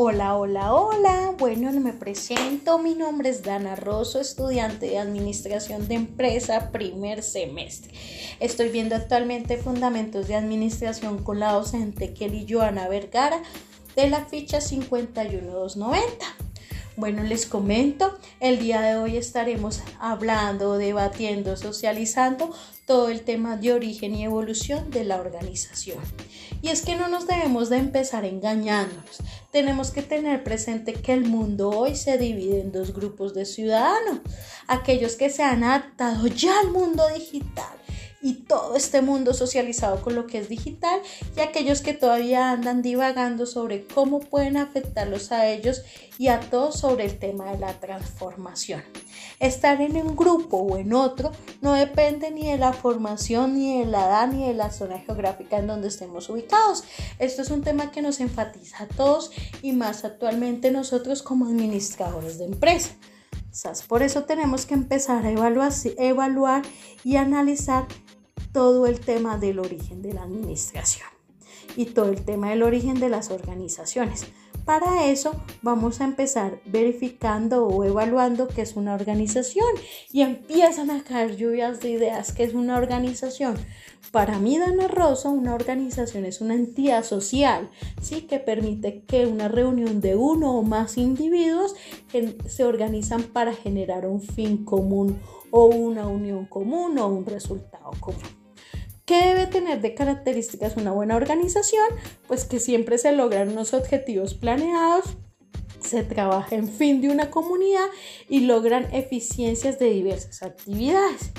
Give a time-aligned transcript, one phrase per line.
[0.00, 1.34] Hola, hola, hola.
[1.38, 2.78] Bueno, me presento.
[2.78, 7.90] Mi nombre es Dana Rosso, estudiante de Administración de Empresa, primer semestre.
[8.38, 13.42] Estoy viendo actualmente Fundamentos de Administración con la docente Kelly Joana Vergara
[13.96, 16.26] de la ficha 51290.
[16.94, 22.54] Bueno, les comento, el día de hoy estaremos hablando, debatiendo, socializando
[22.88, 25.98] todo el tema de origen y evolución de la organización.
[26.62, 29.18] Y es que no nos debemos de empezar engañándonos.
[29.52, 34.20] Tenemos que tener presente que el mundo hoy se divide en dos grupos de ciudadanos.
[34.68, 37.76] Aquellos que se han adaptado ya al mundo digital
[38.28, 41.00] y todo este mundo socializado con lo que es digital
[41.34, 45.80] y aquellos que todavía andan divagando sobre cómo pueden afectarlos a ellos
[46.18, 48.82] y a todos sobre el tema de la transformación.
[49.40, 51.32] Estar en un grupo o en otro
[51.62, 55.56] no depende ni de la formación, ni de la edad, ni de la zona geográfica
[55.56, 56.84] en donde estemos ubicados.
[57.18, 59.30] Esto es un tema que nos enfatiza a todos
[59.62, 62.90] y más actualmente nosotros como administradores de empresa.
[63.88, 66.62] Por eso tenemos que empezar a evaluar, evaluar
[67.02, 67.86] y analizar
[68.58, 71.06] todo el tema del origen de la administración
[71.76, 74.26] y todo el tema del origen de las organizaciones.
[74.64, 75.30] Para eso
[75.62, 79.68] vamos a empezar verificando o evaluando qué es una organización
[80.12, 83.56] y empiezan a caer lluvias de ideas qué es una organización.
[84.10, 87.70] Para mí, Dana Rosa, una organización es una entidad social,
[88.02, 88.22] ¿sí?
[88.22, 91.76] que permite que una reunión de uno o más individuos
[92.48, 95.20] se organizan para generar un fin común
[95.52, 98.37] o una unión común o un resultado común.
[99.08, 101.86] ¿Qué debe tener de características una buena organización?
[102.26, 105.16] Pues que siempre se logran unos objetivos planeados,
[105.80, 107.86] se trabaja en fin de una comunidad
[108.28, 111.30] y logran eficiencias de diversas actividades.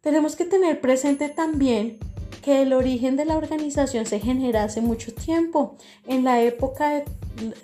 [0.00, 1.98] Tenemos que tener presente también
[2.42, 5.76] que el origen de la organización se genera hace mucho tiempo.
[6.06, 7.04] En la época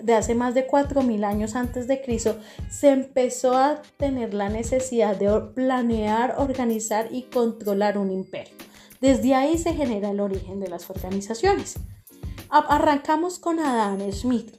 [0.02, 2.36] de, hace más de 4.000 años antes de Cristo,
[2.70, 8.57] se empezó a tener la necesidad de planear, organizar y controlar un imperio.
[9.00, 11.76] Desde ahí se genera el origen de las organizaciones.
[12.50, 14.54] Arrancamos con Adam Smith.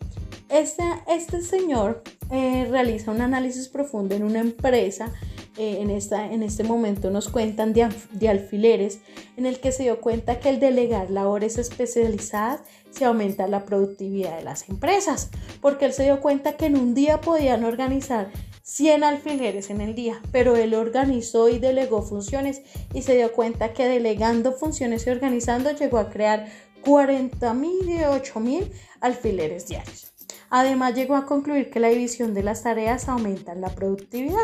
[0.50, 5.14] Este, señor eh, realiza un análisis profundo en una empresa.
[5.58, 9.00] Eh, en, esta, en este momento nos cuentan de, de alfileres,
[9.36, 12.62] en el que se dio cuenta que el delegar labores especializadas
[12.92, 15.30] se aumenta la productividad de las empresas,
[15.60, 18.32] porque él se dio cuenta que en un día podían organizar
[18.70, 22.62] 100 alfileres en el día, pero él organizó y delegó funciones
[22.94, 26.46] y se dio cuenta que delegando funciones y organizando llegó a crear
[26.86, 28.72] 40 mil y 8 mil
[29.02, 30.14] alfileres diarios.
[30.52, 34.38] Además llegó a concluir que la división de las tareas aumenta la productividad.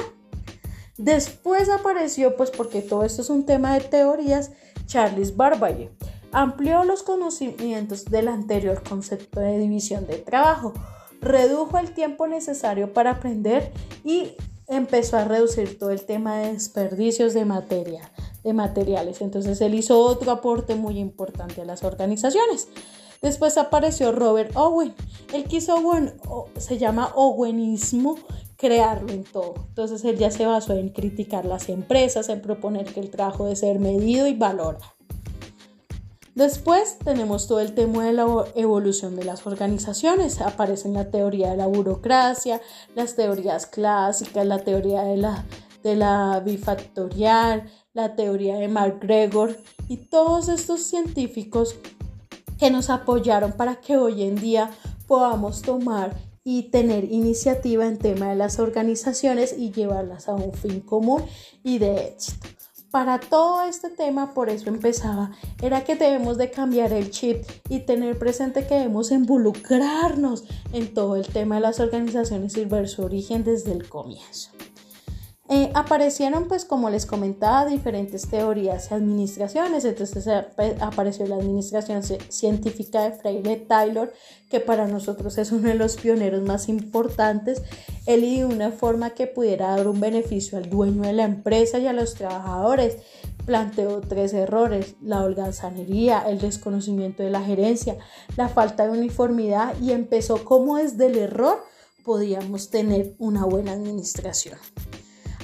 [0.97, 4.51] Después apareció, pues porque todo esto es un tema de teorías,
[4.87, 5.91] Charles Barbaye.
[6.31, 10.73] Amplió los conocimientos del anterior concepto de división de trabajo
[11.25, 13.71] redujo el tiempo necesario para aprender
[14.03, 14.33] y
[14.67, 18.11] empezó a reducir todo el tema de desperdicios de materia,
[18.43, 19.21] de materiales.
[19.21, 22.67] Entonces él hizo otro aporte muy importante a las organizaciones.
[23.21, 24.93] Después apareció Robert Owen.
[25.33, 25.81] Él quiso
[26.57, 28.17] se llama Owenismo,
[28.55, 29.55] crearlo en todo.
[29.69, 33.55] Entonces él ya se basó en criticar las empresas, en proponer que el trabajo debe
[33.55, 34.94] ser medido y valorado.
[36.35, 40.41] Después tenemos todo el tema de la evolución de las organizaciones.
[40.41, 42.61] Aparecen la teoría de la burocracia,
[42.93, 49.55] las teorías clásicas, la teoría de la, bifactorial, la teoría de MacGregor
[49.87, 51.77] y todos estos científicos
[52.59, 54.71] que nos apoyaron para que hoy en día
[55.07, 60.81] podamos tomar y tener iniciativa en tema de las organizaciones y llevarlas a un fin
[60.81, 61.23] común
[61.63, 62.64] y de éxito
[62.95, 67.81] para todo este tema, por eso empezaba, era que debemos de cambiar el chip y
[67.81, 73.03] tener presente que debemos involucrarnos en todo el tema de las organizaciones y ver su
[73.03, 74.51] origen desde el comienzo.
[75.47, 79.85] Eh, aparecieron, pues como les comentaba, diferentes teorías y administraciones.
[79.85, 80.27] Entonces
[80.81, 84.11] apareció la administración científica de Freire Taylor,
[84.49, 87.61] que para nosotros es uno de los pioneros más importantes.
[88.07, 91.85] Él y una forma que pudiera dar un beneficio al dueño de la empresa y
[91.85, 92.97] a los trabajadores.
[93.45, 97.97] Planteó tres errores, la holgazanería, el desconocimiento de la gerencia,
[98.35, 101.63] la falta de uniformidad y empezó como desde el error
[102.03, 104.57] podíamos tener una buena administración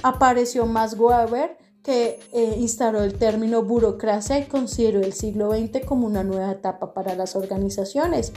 [0.02, 6.06] apareció Max Weber, que eh, instaló el término burocracia y consideró el siglo XX como
[6.06, 8.32] una nueva etapa para las organizaciones.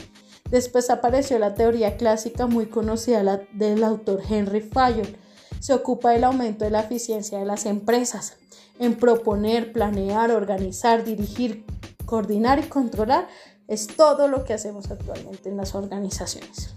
[0.49, 5.17] Después apareció la teoría clásica muy conocida del autor Henry Fayol.
[5.59, 8.37] Se ocupa del aumento de la eficiencia de las empresas,
[8.79, 11.65] en proponer, planear, organizar, dirigir,
[12.05, 13.27] coordinar y controlar.
[13.67, 16.75] Es todo lo que hacemos actualmente en las organizaciones.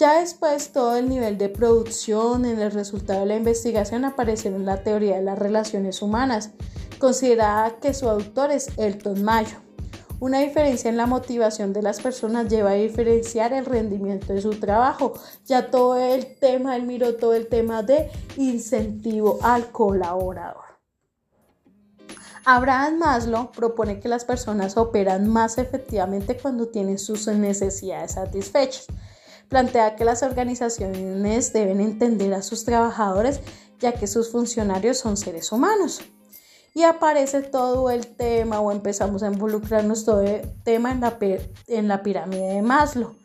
[0.00, 4.64] Ya después todo el nivel de producción en el resultado de la investigación apareció en
[4.64, 6.52] la teoría de las relaciones humanas,
[6.98, 9.58] considerada que su autor es Elton Mayo.
[10.18, 14.58] Una diferencia en la motivación de las personas lleva a diferenciar el rendimiento de su
[14.58, 15.12] trabajo.
[15.44, 20.64] Ya todo el tema, él miró todo el tema de incentivo al colaborador.
[22.46, 28.86] Abraham Maslow propone que las personas operan más efectivamente cuando tienen sus necesidades satisfechas.
[29.50, 33.40] Plantea que las organizaciones deben entender a sus trabajadores
[33.80, 36.00] ya que sus funcionarios son seres humanos.
[36.72, 41.00] Y aparece todo el tema o empezamos a involucrarnos todo el tema en
[41.88, 43.16] la, pirámide de Maslow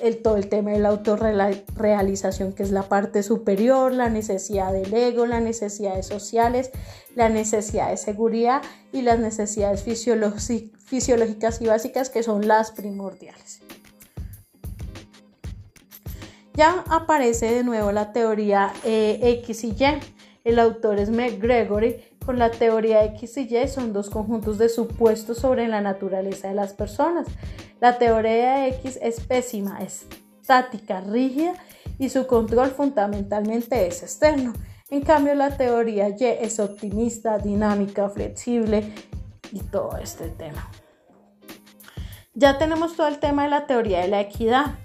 [0.00, 4.92] el, todo el tema de la autorrealización, que es la parte superior, la necesidad del
[4.92, 6.70] ego, las necesidades sociales,
[7.14, 8.62] la necesidad de seguridad
[8.92, 13.60] y las necesidades fisiológicas y básicas, que son las primordiales.
[16.54, 20.00] Ya aparece de nuevo la teoría eh, X y Y.
[20.44, 25.38] El autor es McGregory con la teoría X y Y son dos conjuntos de supuestos
[25.38, 27.26] sobre la naturaleza de las personas.
[27.80, 31.54] La teoría X es pésima, estática, rígida
[31.98, 34.52] y su control fundamentalmente es externo.
[34.90, 38.92] En cambio, la teoría Y es optimista, dinámica, flexible
[39.52, 40.68] y todo este tema.
[42.34, 44.78] Ya tenemos todo el tema de la teoría de la equidad,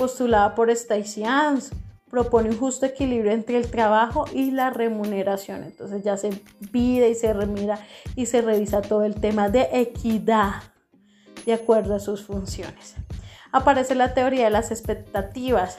[0.00, 1.72] postulada por Stacey Adams
[2.08, 5.62] propone un justo equilibrio entre el trabajo y la remuneración.
[5.62, 6.30] Entonces ya se
[6.72, 7.78] pide y se remira
[8.16, 10.62] y se revisa todo el tema de equidad
[11.44, 12.94] de acuerdo a sus funciones.
[13.52, 15.76] Aparece la teoría de las expectativas.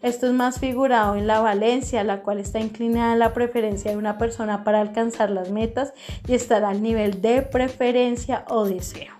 [0.00, 3.96] Esto es más figurado en la valencia, la cual está inclinada a la preferencia de
[3.96, 5.92] una persona para alcanzar las metas
[6.28, 9.12] y estar al nivel de preferencia o deseo.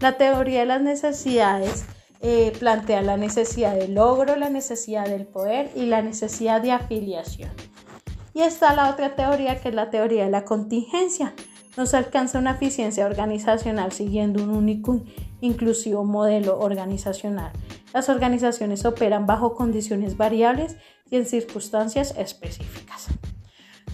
[0.00, 1.86] La teoría de las necesidades
[2.20, 7.50] eh, plantea la necesidad de logro, la necesidad del poder y la necesidad de afiliación.
[8.32, 11.34] Y está la otra teoría que es la teoría de la contingencia.
[11.76, 15.02] Nos alcanza una eficiencia organizacional siguiendo un único
[15.40, 17.52] inclusivo modelo organizacional.
[17.92, 20.76] Las organizaciones operan bajo condiciones variables
[21.10, 23.06] y en circunstancias específicas.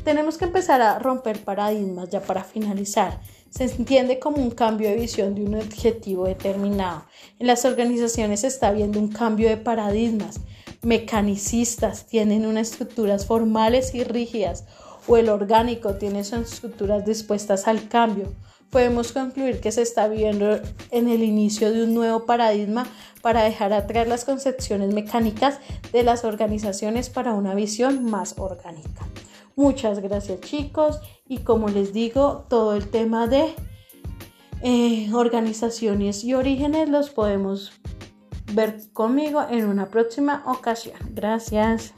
[0.04, 3.20] Tenemos que empezar a romper paradigmas ya para finalizar
[3.52, 7.04] se entiende como un cambio de visión de un objetivo determinado.
[7.42, 10.38] En las organizaciones se está viendo un cambio de paradigmas.
[10.82, 14.64] Mecanicistas tienen unas estructuras formales y rígidas
[15.08, 18.32] o el orgánico tiene sus estructuras dispuestas al cambio.
[18.70, 20.60] Podemos concluir que se está viendo
[20.92, 22.86] en el inicio de un nuevo paradigma
[23.22, 25.58] para dejar atrás las concepciones mecánicas
[25.92, 29.04] de las organizaciones para una visión más orgánica.
[29.56, 33.52] Muchas gracias chicos y como les digo, todo el tema de
[34.62, 37.72] eh, organizaciones y orígenes los podemos
[38.52, 40.96] ver conmigo en una próxima ocasión.
[41.10, 41.94] Gracias.